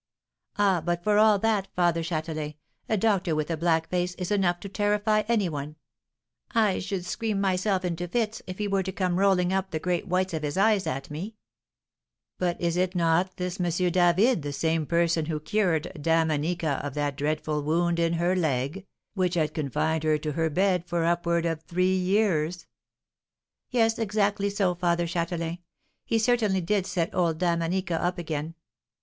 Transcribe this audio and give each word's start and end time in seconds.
"Ah! 0.57 0.81
but 0.83 1.03
for 1.03 1.19
all 1.19 1.37
that, 1.37 1.67
Father 1.75 2.01
Châtelain, 2.01 2.55
a 2.89 2.97
doctor 2.97 3.35
with 3.35 3.51
a 3.51 3.55
black 3.55 3.87
face 3.87 4.15
is 4.15 4.31
enough 4.31 4.59
to 4.61 4.67
terrify 4.67 5.21
any 5.27 5.47
one 5.47 5.75
I 6.55 6.79
should 6.79 7.05
scream 7.05 7.39
myself 7.39 7.85
into 7.85 8.07
fits 8.07 8.41
if 8.47 8.57
he 8.57 8.67
were 8.67 8.81
to 8.81 8.91
come 8.91 9.19
rolling 9.19 9.53
up 9.53 9.69
the 9.69 9.77
great 9.77 10.07
whites 10.07 10.33
of 10.33 10.41
his 10.41 10.57
eyes 10.57 10.87
at 10.87 11.11
me." 11.11 11.35
"But 12.39 12.59
is 12.59 12.79
not 12.95 13.37
this 13.37 13.59
M. 13.61 13.91
David 13.91 14.41
the 14.41 14.51
same 14.51 14.87
person 14.87 15.27
who 15.27 15.39
cured 15.39 15.91
Dame 16.01 16.29
Anica 16.31 16.83
of 16.83 16.95
that 16.95 17.15
dreadful 17.15 17.61
wound 17.61 17.99
in 17.99 18.13
her 18.13 18.35
leg, 18.35 18.87
which 19.13 19.35
had 19.35 19.53
confined 19.53 20.03
her 20.03 20.17
to 20.17 20.31
her 20.31 20.49
bed 20.49 20.83
for 20.87 21.05
upwards 21.05 21.45
of 21.45 21.61
three 21.61 21.95
years?" 21.95 22.65
"Yes, 23.69 23.99
exactly 23.99 24.49
so, 24.49 24.73
Father 24.73 25.05
Châtelain; 25.05 25.59
he 26.05 26.17
certainly 26.17 26.61
did 26.61 26.87
set 26.87 27.13
old 27.13 27.37
Dame 27.37 27.59
Anica 27.61 28.01
up 28.01 28.17
again." 28.17 28.55